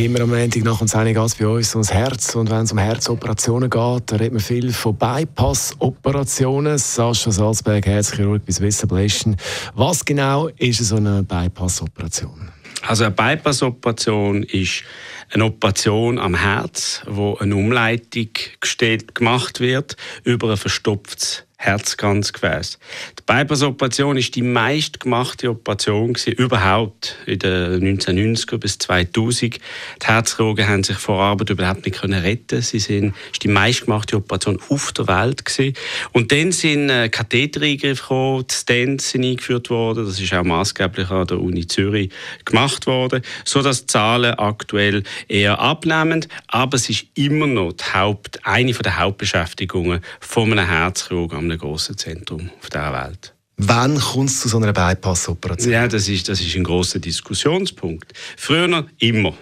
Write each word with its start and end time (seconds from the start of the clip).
Immer 0.00 0.22
am 0.22 0.30
Montag 0.30 0.64
nach 0.64 0.78
dem 0.78 0.88
10 0.88 1.12
geht 1.12 1.16
es 1.18 1.34
bei 1.34 1.46
uns 1.46 1.74
ums 1.74 1.92
Herz. 1.92 2.34
Und 2.34 2.48
wenn 2.48 2.62
es 2.62 2.72
um 2.72 2.78
Herzoperationen 2.78 3.68
geht, 3.68 4.02
dann 4.06 4.18
redet 4.18 4.32
man 4.32 4.40
viel 4.40 4.72
von 4.72 4.96
Bypass-Operationen. 4.96 6.78
Sascha 6.78 7.30
Salzberg, 7.30 7.84
Herzchirurg 7.84 8.42
bis 8.46 8.62
Wissablation. 8.62 9.36
Was 9.74 10.02
genau 10.02 10.48
ist 10.56 10.78
so 10.78 10.96
eine 10.96 11.22
Bypass-Operation? 11.22 12.48
Also 12.86 13.04
eine 13.04 13.12
Bypass-Operation 13.14 14.42
ist 14.44 14.84
eine 15.32 15.44
Operation 15.44 16.18
am 16.18 16.34
Herz, 16.34 17.02
wo 17.06 17.36
eine 17.36 17.56
Umleitung 17.56 18.30
gestellt, 18.60 19.14
gemacht 19.14 19.60
wird 19.60 19.96
über 20.24 20.50
ein 20.50 20.56
verstopftes 20.56 21.44
Herzkranzgefäß. 21.60 22.78
Die 23.18 23.22
Bypass-Operation 23.26 24.16
ist 24.16 24.34
die 24.34 24.40
meistgemachte 24.40 25.50
Operation 25.50 26.16
überhaupt 26.26 27.16
in 27.26 27.38
den 27.38 27.98
1990er 27.98 28.56
bis 28.56 28.78
2000. 28.78 29.56
Die 29.56 29.60
Herzchirurgen 30.02 30.66
haben 30.66 30.84
sich 30.84 30.96
vor 30.96 31.20
Arbeit 31.20 31.50
überhaupt 31.50 31.84
nicht 31.84 32.00
können 32.00 32.22
retten. 32.22 32.62
Sie 32.62 32.78
sind 32.78 33.14
ist 33.30 33.42
die 33.42 33.48
meistgemachte 33.48 34.16
Operation 34.16 34.58
auf 34.70 34.92
der 34.92 35.06
Welt 35.06 35.44
gewesen. 35.44 35.74
Und 36.12 36.32
dann 36.32 36.50
sind 36.50 36.88
äh, 36.88 37.10
Kathetereingriffe 37.10 38.02
gekommen, 38.04 38.46
die 38.50 38.54
Stents 38.54 39.10
sind 39.10 39.26
eingeführt 39.26 39.68
worden. 39.68 40.06
Das 40.06 40.18
ist 40.18 40.32
auch 40.32 40.44
maßgeblich 40.44 41.10
an 41.10 41.26
der 41.26 41.40
Uni 41.40 41.66
Zürich 41.66 42.10
gemacht 42.46 42.86
worden, 42.86 43.20
so 43.44 43.60
dass 43.60 43.84
Zahlen 43.84 44.32
aktuell 44.32 45.02
eher 45.28 45.58
abnehmen. 45.58 46.26
Aber 46.48 46.76
es 46.76 46.88
ist 46.88 47.06
immer 47.14 47.46
noch 47.46 47.74
Haupt, 47.94 48.40
eine 48.44 48.72
der 48.72 48.98
Hauptbeschäftigungen 48.98 50.00
von 50.20 50.52
einem 50.52 50.68
Herzchirurgen 50.68 51.38
einem 51.38 51.58
grossen 51.58 51.96
Zentrum 51.96 52.50
auf 52.60 52.68
dieser 52.70 52.92
Welt. 52.92 53.34
Wann 53.62 53.98
kommt 53.98 54.30
es 54.30 54.40
zu 54.40 54.48
so 54.48 54.56
einer 54.56 54.72
Bypass-Operation? 54.72 55.72
Ja, 55.72 55.86
das 55.86 56.08
ist, 56.08 56.28
das 56.30 56.40
ist 56.40 56.56
ein 56.56 56.64
großer 56.64 56.98
Diskussionspunkt. 56.98 58.14
Früher 58.38 58.66
noch 58.66 58.84
immer. 58.98 59.34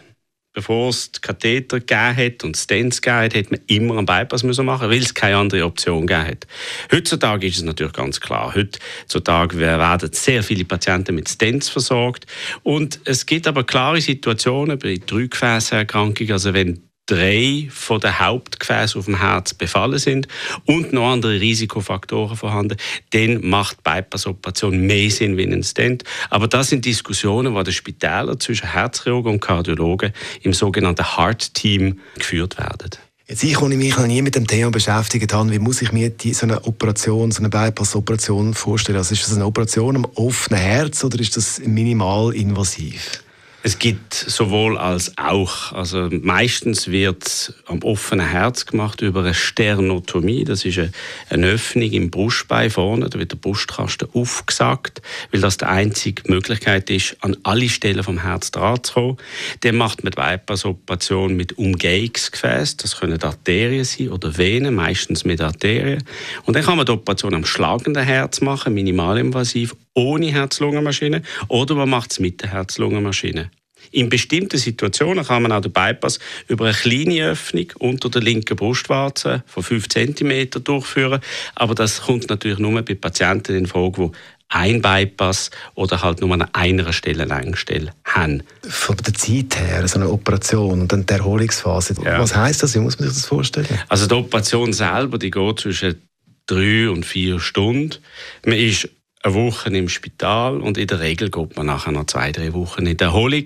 Bevor 0.59 0.89
es 0.89 1.12
die 1.12 1.20
Katheter 1.20 1.78
gegeben 1.78 2.17
hat 2.17 2.42
und 2.42 2.56
Stents 2.56 3.01
gegeben 3.01 3.23
hat, 3.23 3.34
hat 3.37 3.51
man 3.53 3.61
immer 3.69 3.97
einen 3.97 4.06
Bypass 4.06 4.42
müssen 4.42 4.67
machen, 4.67 4.91
weil 4.91 4.98
es 4.98 5.14
keine 5.14 5.37
andere 5.37 5.64
Option 5.64 6.05
gegeben 6.05 6.27
hat. 6.27 6.48
Heutzutage 6.91 7.47
ist 7.47 7.59
es 7.59 7.62
natürlich 7.62 7.92
ganz 7.92 8.19
klar. 8.19 8.53
Heutzutage 8.56 9.56
werden 9.56 10.11
sehr 10.12 10.42
viele 10.42 10.64
Patienten 10.64 11.14
mit 11.14 11.29
Stents 11.29 11.69
versorgt. 11.69 12.27
Und 12.64 12.98
es 13.05 13.25
gibt 13.25 13.47
aber 13.47 13.62
klare 13.62 14.01
Situationen 14.01 14.81
bei 14.81 14.98
Drückgefäßerkrankungen, 15.06 16.33
also 16.33 16.53
wenn 16.53 16.88
drei 17.09 17.69
von 17.70 18.01
den 18.01 18.19
Hauptgefäßen 18.20 18.98
auf 18.98 19.06
dem 19.06 19.19
Herz 19.19 19.55
befallen 19.55 19.98
sind 19.98 20.28
und 20.67 20.92
noch 20.92 21.11
andere 21.11 21.41
Risikofaktoren 21.41 22.37
vorhanden, 22.37 22.77
dann 23.11 23.45
macht 23.48 23.83
Bypass-Operation 23.83 24.78
mehr 24.87 25.11
Sinn 25.11 25.36
wie 25.36 25.45
ein 25.45 25.62
Stent. 25.62 26.05
Aber 26.31 26.47
das 26.47 26.69
sind 26.69 26.84
Diskussionen, 26.84 27.55
die 27.55 27.64
den 27.64 27.73
Spitälern 27.73 28.39
zwischen 28.39 28.70
Herzchirurgen 28.70 29.33
und 29.33 29.41
Kardiologen 29.41 30.12
im 30.42 30.53
sogenannten 30.53 31.17
Heart-Team 31.17 31.98
geführt 32.14 32.59
werden. 32.59 32.91
Jetzt 33.27 33.42
ich, 33.42 33.53
ich 33.53 33.61
mich 33.61 33.97
noch 33.97 34.06
nie 34.06 34.23
mit 34.23 34.36
dem 34.36 34.47
Thema 34.47 34.70
beschäftigt 34.70 35.33
habe, 35.33 35.51
wie 35.51 35.59
muss 35.59 35.83
ich 35.83 35.92
mir 35.92 36.11
die, 36.11 36.33
so 36.33 36.47
eine 36.47 36.64
Operation, 36.64 37.31
so 37.31 37.41
eine 37.41 37.51
Bypass-Operation 37.51 38.55
vorstellen? 38.55 38.97
Also 38.97 39.14
ist 39.14 39.27
das 39.27 39.34
eine 39.34 39.45
Operation 39.45 39.97
am 39.97 40.06
offenen 40.14 40.61
Herz 40.61 41.05
oder 41.05 41.19
ist 41.20 41.36
das 41.36 41.61
minimal 41.61 42.34
invasiv? 42.34 43.23
Es 43.69 43.78
gibt 43.78 44.14
sowohl 44.14 44.78
als 44.78 45.12
auch. 45.19 45.74
Also 45.74 46.08
meistens 46.11 46.88
wird 46.88 47.52
am 47.66 47.83
offenen 47.83 48.27
Herz 48.27 48.64
gemacht 48.64 49.02
über 49.02 49.20
eine 49.20 49.34
Sternotomie. 49.34 50.45
Das 50.45 50.64
ist 50.64 50.80
eine, 51.29 51.46
Öffnung 51.48 51.90
im 51.92 52.11
Brustbein 52.11 52.70
vorne. 52.70 53.11
Da 53.11 53.18
wird 53.18 53.33
der 53.33 53.36
Brustkasten 53.36 54.08
aufgesagt, 54.14 55.02
weil 55.33 55.42
das 55.42 55.58
die 55.58 55.67
einzige 55.67 56.23
Möglichkeit 56.33 56.89
ist, 56.89 57.18
an 57.20 57.36
alle 57.42 57.68
Stellen 57.68 58.02
vom 58.02 58.23
Herz 58.23 58.52
dran 58.52 58.83
zu 58.83 58.95
kommen. 58.95 59.17
Dann 59.61 59.77
macht 59.77 60.02
man 60.02 60.12
die 60.12 60.17
Bypass-Operation 60.17 61.36
mit 61.36 61.58
Umgehungsgefäß. 61.58 62.79
Das 62.79 62.98
können 62.98 63.23
Arterien 63.23 63.85
sein 63.85 64.08
oder 64.08 64.39
Venen, 64.39 64.77
meistens 64.77 65.27
mit 65.27 65.42
Arterien. 65.42 66.02
Und 66.46 66.56
dann 66.56 66.64
kann 66.64 66.79
man 66.79 66.86
die 66.86 66.92
Operation 66.92 67.35
am 67.35 67.45
schlagenden 67.45 68.02
Herz 68.02 68.40
machen, 68.40 68.73
minimalinvasiv, 68.73 69.77
ohne 69.92 70.33
Herz-Lungen-Maschine. 70.33 71.20
Oder 71.48 71.74
man 71.74 71.90
macht 71.90 72.12
es 72.12 72.18
mit 72.18 72.40
der 72.40 72.52
Herz-Lungen-Maschine. 72.52 73.50
In 73.90 74.08
bestimmten 74.08 74.58
Situationen 74.58 75.24
kann 75.24 75.42
man 75.42 75.52
auch 75.52 75.60
den 75.60 75.72
Bypass 75.72 76.18
über 76.46 76.66
eine 76.66 76.74
kleine 76.74 77.30
Öffnung 77.30 77.72
unter 77.78 78.08
der 78.08 78.22
linken 78.22 78.56
Brustwarze 78.56 79.42
von 79.46 79.62
5 79.62 79.88
cm 79.88 80.50
durchführen. 80.64 81.20
Aber 81.54 81.74
das 81.74 82.02
kommt 82.02 82.28
natürlich 82.28 82.58
nur 82.58 82.80
bei 82.82 82.94
Patienten 82.94 83.56
in 83.56 83.66
Frage, 83.66 84.10
die 84.10 84.16
ein 84.50 84.80
Bypass 84.80 85.50
oder 85.74 86.02
halt 86.02 86.20
nur 86.20 86.32
an 86.32 86.42
einer 86.52 86.92
Stelle 86.92 87.24
Längsstelle 87.24 87.92
haben. 88.04 88.42
Von 88.66 88.96
der 88.96 89.14
Zeit 89.14 89.58
her, 89.58 89.86
so 89.86 89.98
eine 89.98 90.10
Operation 90.10 90.80
und 90.80 90.92
dann 90.92 91.05
die 91.05 91.12
Erholungsphase, 91.12 91.94
ja. 92.02 92.18
was 92.18 92.34
heißt 92.34 92.62
das? 92.62 92.74
Wie 92.74 92.78
muss 92.78 92.98
man 92.98 93.08
sich 93.08 93.18
das 93.18 93.26
vorstellen? 93.26 93.66
Also 93.88 94.06
die 94.06 94.14
Operation 94.14 94.72
selber, 94.72 95.18
die 95.18 95.30
geht 95.30 95.60
zwischen 95.60 96.02
drei 96.46 96.88
und 96.88 97.05
vier 97.05 97.38
Stunden. 97.40 97.96
Man 98.44 98.56
ist 98.56 98.88
eine 99.23 99.34
Woche 99.34 99.70
im 99.70 99.89
Spital 99.89 100.61
und 100.61 100.79
in 100.79 100.86
der 100.86 101.01
Regel 101.01 101.30
geht 101.30 101.56
man 101.56 101.67
nachher 101.67 101.92
noch 101.92 102.06
zwei, 102.06 102.33
drei 102.33 102.52
Wochen 102.52 102.86
in 102.86 102.96
der 102.96 103.08
Erholung. 103.08 103.45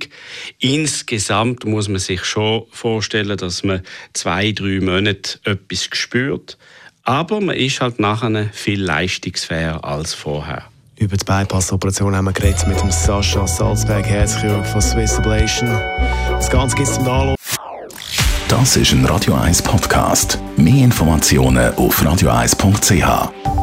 Insgesamt 0.59 1.65
muss 1.65 1.89
man 1.89 1.99
sich 1.99 2.25
schon 2.25 2.65
vorstellen, 2.71 3.37
dass 3.37 3.65
man 3.65 3.83
zwei, 4.13 4.53
drei 4.53 4.81
Monate 4.81 5.39
etwas 5.45 5.89
spürt. 5.93 6.59
Aber 7.05 7.41
man 7.41 7.57
ist 7.57 7.81
halt 7.81 7.99
nachher 7.99 8.51
viel 8.53 8.83
leistungsfähiger 8.83 9.85
als 9.85 10.15
vorher. 10.15 10.65
Über 10.97 11.17
die 11.17 11.25
Bypass-Operation 11.25 12.15
haben 12.15 12.27
wir 12.27 12.33
geredet 12.33 12.67
mit 12.69 12.81
dem 12.81 12.93
Sascha 12.93 13.47
Salzberg, 13.47 14.07
Herzchirurg 14.07 14.65
von 14.65 14.81
Swiss 14.81 15.17
Ablation. 15.17 15.69
Das 16.29 16.49
Ganze 16.49 16.77
gibt 16.77 16.89
es 16.89 16.95
zum 16.95 17.05
Download. 17.05 17.37
Das 18.49 18.77
ist 18.77 18.93
ein 18.93 19.05
Radio 19.07 19.35
1 19.35 19.63
Podcast. 19.63 20.39
Mehr 20.57 20.85
Informationen 20.85 21.75
auf 21.75 22.01
radio1.ch. 22.03 23.62